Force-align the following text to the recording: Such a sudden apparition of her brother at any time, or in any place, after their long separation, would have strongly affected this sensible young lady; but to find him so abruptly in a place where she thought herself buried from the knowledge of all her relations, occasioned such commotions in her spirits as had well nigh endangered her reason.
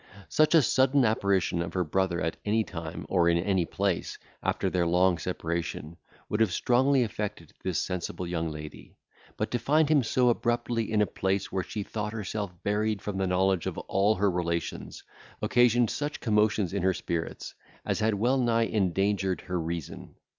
Such 0.29 0.55
a 0.55 0.63
sudden 0.63 1.05
apparition 1.05 1.61
of 1.61 1.75
her 1.75 1.83
brother 1.83 2.21
at 2.21 2.37
any 2.43 2.63
time, 2.63 3.05
or 3.07 3.29
in 3.29 3.37
any 3.37 3.65
place, 3.67 4.17
after 4.41 4.67
their 4.67 4.87
long 4.87 5.19
separation, 5.19 5.95
would 6.27 6.39
have 6.39 6.51
strongly 6.51 7.03
affected 7.03 7.53
this 7.61 7.77
sensible 7.77 8.25
young 8.25 8.49
lady; 8.49 8.95
but 9.37 9.51
to 9.51 9.59
find 9.59 9.89
him 9.89 10.01
so 10.01 10.29
abruptly 10.29 10.91
in 10.91 11.03
a 11.03 11.05
place 11.05 11.51
where 11.51 11.61
she 11.61 11.83
thought 11.83 12.13
herself 12.13 12.51
buried 12.63 12.99
from 12.99 13.19
the 13.19 13.27
knowledge 13.27 13.67
of 13.67 13.77
all 13.77 14.15
her 14.15 14.31
relations, 14.31 15.03
occasioned 15.39 15.91
such 15.91 16.19
commotions 16.19 16.73
in 16.73 16.81
her 16.81 16.95
spirits 16.95 17.53
as 17.85 17.99
had 17.99 18.15
well 18.15 18.39
nigh 18.39 18.63
endangered 18.63 19.41
her 19.41 19.59
reason. 19.61 20.15